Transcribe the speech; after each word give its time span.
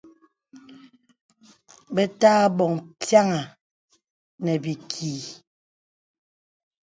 Bə̀ 1.93 2.05
tə̀ 2.19 2.31
abɔ̀ŋ 2.43 2.73
pyàŋà 3.01 3.41
nə̀ 4.43 4.57
bìkì. 4.63 5.11